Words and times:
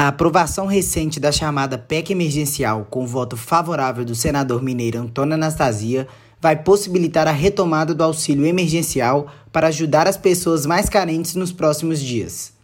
A 0.00 0.08
aprovação 0.08 0.64
recente 0.64 1.20
da 1.20 1.30
chamada 1.30 1.76
PEC 1.76 2.12
emergencial, 2.12 2.86
com 2.88 3.06
voto 3.06 3.36
favorável 3.36 4.02
do 4.02 4.14
senador 4.14 4.62
mineiro 4.62 4.98
Antônio 4.98 5.34
Anastasia, 5.34 6.08
vai 6.40 6.56
possibilitar 6.56 7.28
a 7.28 7.32
retomada 7.32 7.94
do 7.94 8.02
auxílio 8.02 8.46
emergencial 8.46 9.26
para 9.52 9.66
ajudar 9.66 10.08
as 10.08 10.16
pessoas 10.16 10.64
mais 10.64 10.88
carentes 10.88 11.34
nos 11.34 11.52
próximos 11.52 12.00
dias. 12.00 12.54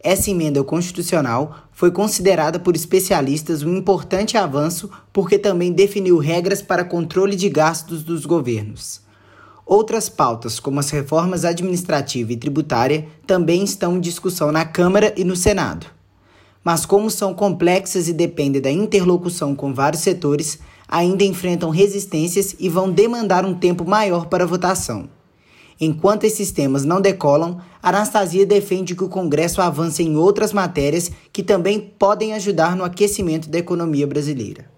Essa 0.00 0.30
emenda 0.30 0.64
constitucional 0.64 1.68
foi 1.72 1.90
considerada 1.90 2.58
por 2.58 2.74
especialistas 2.74 3.62
um 3.62 3.76
importante 3.76 4.38
avanço 4.38 4.90
porque 5.12 5.38
também 5.38 5.72
definiu 5.72 6.16
regras 6.16 6.62
para 6.62 6.86
controle 6.86 7.36
de 7.36 7.50
gastos 7.50 8.02
dos 8.02 8.24
governos. 8.24 9.02
Outras 9.66 10.08
pautas, 10.08 10.58
como 10.58 10.80
as 10.80 10.88
reformas 10.88 11.44
administrativa 11.44 12.32
e 12.32 12.36
tributária, 12.38 13.06
também 13.26 13.62
estão 13.62 13.98
em 13.98 14.00
discussão 14.00 14.50
na 14.50 14.64
Câmara 14.64 15.12
e 15.18 15.22
no 15.22 15.36
Senado 15.36 15.97
mas 16.68 16.84
como 16.84 17.10
são 17.10 17.32
complexas 17.32 18.08
e 18.08 18.12
dependem 18.12 18.60
da 18.60 18.70
interlocução 18.70 19.54
com 19.54 19.72
vários 19.72 20.02
setores, 20.02 20.58
ainda 20.86 21.24
enfrentam 21.24 21.70
resistências 21.70 22.54
e 22.60 22.68
vão 22.68 22.90
demandar 22.90 23.46
um 23.46 23.54
tempo 23.54 23.88
maior 23.88 24.26
para 24.26 24.44
votação. 24.44 25.08
Enquanto 25.80 26.24
esses 26.24 26.52
temas 26.52 26.84
não 26.84 27.00
decolam, 27.00 27.58
Anastasia 27.82 28.44
defende 28.44 28.94
que 28.94 29.02
o 29.02 29.08
Congresso 29.08 29.62
avance 29.62 30.02
em 30.02 30.18
outras 30.18 30.52
matérias 30.52 31.10
que 31.32 31.42
também 31.42 31.80
podem 31.80 32.34
ajudar 32.34 32.76
no 32.76 32.84
aquecimento 32.84 33.48
da 33.48 33.56
economia 33.56 34.06
brasileira. 34.06 34.70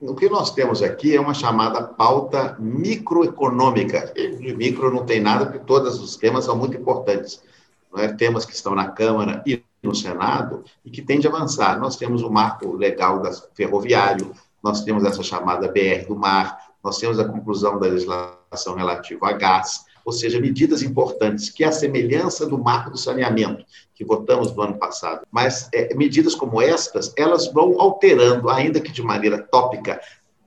O 0.00 0.16
que 0.16 0.28
nós 0.28 0.50
temos 0.50 0.82
aqui 0.82 1.14
é 1.14 1.20
uma 1.20 1.34
chamada 1.34 1.84
pauta 1.84 2.56
microeconômica. 2.58 4.12
De 4.16 4.56
micro 4.56 4.92
não 4.92 5.06
tem 5.06 5.20
nada, 5.20 5.46
porque 5.46 5.60
todos 5.60 6.00
os 6.00 6.16
temas 6.16 6.46
são 6.46 6.56
muito 6.56 6.76
importantes. 6.76 7.40
Não 7.92 8.02
é? 8.02 8.12
Temas 8.12 8.44
que 8.44 8.52
estão 8.52 8.74
na 8.74 8.88
Câmara 8.88 9.40
e 9.46 9.62
no 9.82 9.94
Senado 9.94 10.64
e 10.84 10.90
que 10.90 11.02
tende 11.02 11.26
a 11.26 11.30
avançar. 11.30 11.78
Nós 11.80 11.96
temos 11.96 12.22
o 12.22 12.30
marco 12.30 12.72
legal 12.76 13.22
ferroviário, 13.54 14.32
nós 14.62 14.84
temos 14.84 15.04
essa 15.04 15.22
chamada 15.22 15.68
BR 15.68 16.06
do 16.06 16.16
mar, 16.16 16.58
nós 16.82 16.98
temos 16.98 17.18
a 17.18 17.24
conclusão 17.24 17.78
da 17.78 17.88
legislação 17.88 18.74
relativa 18.74 19.28
a 19.28 19.32
gás, 19.32 19.84
ou 20.04 20.12
seja, 20.12 20.40
medidas 20.40 20.82
importantes 20.82 21.50
que, 21.50 21.62
a 21.62 21.70
semelhança 21.70 22.46
do 22.46 22.58
marco 22.58 22.90
do 22.90 22.98
saneamento, 22.98 23.64
que 23.94 24.04
votamos 24.04 24.54
no 24.54 24.62
ano 24.62 24.78
passado, 24.78 25.22
mas 25.30 25.68
é, 25.72 25.94
medidas 25.94 26.34
como 26.34 26.60
estas, 26.60 27.12
elas 27.16 27.52
vão 27.52 27.80
alterando, 27.80 28.50
ainda 28.50 28.80
que 28.80 28.90
de 28.90 29.02
maneira 29.02 29.38
tópica, 29.38 30.00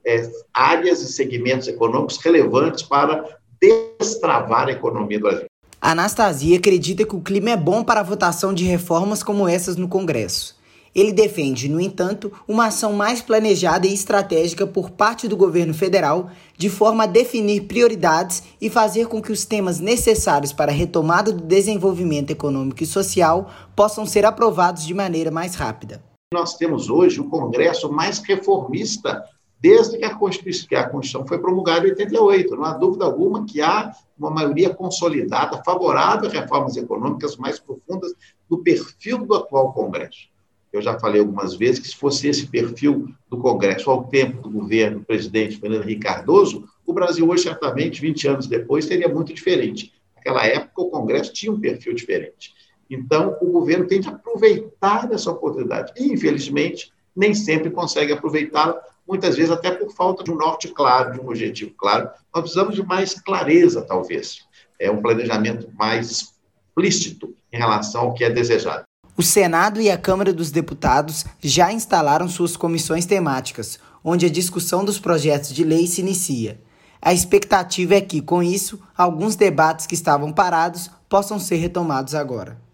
é, 0.06 0.30
áreas 0.54 1.02
e 1.02 1.12
segmentos 1.12 1.68
econômicos 1.68 2.18
relevantes 2.18 2.84
para 2.84 3.38
destravar 3.60 4.68
a 4.68 4.72
economia 4.72 5.20
do 5.20 5.24
Brasil. 5.24 5.48
Anastasia 5.92 6.58
acredita 6.58 7.06
que 7.06 7.16
o 7.16 7.22
clima 7.22 7.52
é 7.52 7.56
bom 7.56 7.84
para 7.84 8.00
a 8.00 8.04
votação 8.04 8.52
de 8.52 8.64
reformas 8.64 9.22
como 9.22 9.48
essas 9.48 9.76
no 9.76 9.88
Congresso. 9.88 10.56
Ele 10.96 11.12
defende, 11.12 11.70
no 11.70 11.80
entanto, 11.80 12.32
uma 12.48 12.66
ação 12.66 12.94
mais 12.94 13.22
planejada 13.22 13.86
e 13.86 13.94
estratégica 13.94 14.66
por 14.66 14.90
parte 14.90 15.28
do 15.28 15.38
governo 15.38 15.76
federal, 15.76 16.32
de 16.58 16.72
forma 16.72 17.04
a 17.04 17.06
definir 17.06 17.68
prioridades 17.68 18.42
e 18.60 18.68
fazer 18.68 19.06
com 19.06 19.22
que 19.22 19.32
os 19.32 19.46
temas 19.46 19.80
necessários 19.80 20.52
para 20.52 20.72
a 20.72 20.76
retomada 20.76 21.32
do 21.32 21.44
desenvolvimento 21.44 22.32
econômico 22.32 22.82
e 22.82 22.88
social 22.88 23.52
possam 23.76 24.08
ser 24.08 24.26
aprovados 24.26 24.88
de 24.88 24.94
maneira 24.96 25.30
mais 25.30 25.54
rápida. 25.54 26.02
Nós 26.34 26.56
temos 26.56 26.90
hoje 26.90 27.22
o 27.22 27.30
Congresso 27.30 27.92
mais 27.92 28.18
reformista 28.18 29.24
desde 29.66 29.98
que 29.98 30.06
a 30.06 30.14
Constituição, 30.14 30.68
que 30.68 30.76
a 30.76 30.88
Constituição 30.88 31.28
foi 31.28 31.40
promulgada 31.40 31.88
em 31.88 31.90
88. 31.90 32.56
Não 32.56 32.66
há 32.66 32.74
dúvida 32.74 33.04
alguma 33.04 33.48
que 33.48 33.64
há 33.64 33.92
uma 34.16 34.30
maioria 34.30 34.70
consolidada 34.70 35.64
favorável 35.64 36.30
a 36.30 36.32
reformas 36.32 36.78
econômicas 36.78 37.36
mais 37.36 37.58
profundas 37.60 38.14
do 38.48 38.60
perfil 38.60 39.26
do 39.26 39.34
atual 39.34 39.74
Congresso. 39.74 40.30
Eu 40.72 40.84
já 40.84 41.00
falei 41.00 41.20
algumas 41.20 41.56
vezes 41.56 41.80
que 41.80 41.88
se 41.88 41.96
fosse 41.96 42.28
esse 42.28 42.46
perfil 42.46 43.10
do 43.28 43.40
Congresso 43.40 43.90
ao 43.90 44.04
tempo 44.04 44.40
do 44.40 44.52
governo 44.52 45.00
do 45.00 45.06
presidente 45.06 45.58
Fernando 45.58 45.82
Henrique 45.82 46.02
Cardoso, 46.02 46.66
o 46.86 46.94
Brasil 46.94 47.28
hoje, 47.28 47.42
certamente, 47.42 48.00
20 48.00 48.28
anos 48.28 48.48
depois, 48.48 48.86
seria 48.86 49.10
muito 49.10 49.34
diferente. 49.34 49.94
Naquela 50.16 50.46
época, 50.46 50.84
o 50.84 50.92
Congresso 50.92 51.34
tinha 51.34 51.52
um 51.52 51.60
perfil 51.60 51.96
diferente. 51.96 52.54
Então, 52.88 53.36
o 53.42 53.48
governo 53.48 53.88
tem 53.88 54.00
de 54.00 54.10
aproveitar 54.10 55.12
essa 55.12 55.32
oportunidade. 55.32 55.92
E, 55.98 56.14
infelizmente, 56.14 56.94
nem 57.16 57.34
sempre 57.34 57.72
consegue 57.72 58.14
aproveitá-la, 58.14 58.80
muitas 59.08 59.36
vezes 59.36 59.52
até 59.52 59.72
por 59.72 59.92
falta 59.94 60.24
de 60.24 60.32
um 60.32 60.36
norte 60.36 60.68
claro, 60.70 61.14
de 61.14 61.20
um 61.20 61.28
objetivo 61.28 61.72
claro. 61.78 62.10
Nós 62.34 62.44
precisamos 62.44 62.76
de 62.76 62.84
mais 62.84 63.14
clareza, 63.14 63.82
talvez, 63.82 64.40
é 64.80 64.90
um 64.90 65.02
planejamento 65.02 65.70
mais 65.74 66.34
explícito 66.76 67.36
em 67.52 67.58
relação 67.58 68.02
ao 68.02 68.14
que 68.14 68.24
é 68.24 68.30
desejado. 68.30 68.84
O 69.18 69.24
Senado 69.24 69.80
e 69.80 69.90
a 69.90 69.98
Câmara 69.98 70.34
dos 70.34 70.52
Deputados 70.52 71.26
já 71.42 71.72
instalaram 71.72 72.28
suas 72.28 72.58
comissões 72.58 73.06
temáticas, 73.06 73.80
onde 74.04 74.26
a 74.26 74.30
discussão 74.30 74.84
dos 74.84 75.00
projetos 75.00 75.54
de 75.54 75.64
lei 75.64 75.88
se 75.88 76.02
inicia. 76.02 76.60
A 77.02 77.14
expectativa 77.14 77.96
é 77.96 78.02
que, 78.02 78.22
com 78.22 78.44
isso, 78.44 78.82
alguns 78.98 79.36
debates 79.36 79.88
que 79.88 79.94
estavam 79.94 80.34
parados 80.34 80.90
possam 81.08 81.40
ser 81.40 81.58
retomados 81.58 82.14
agora. 82.14 82.60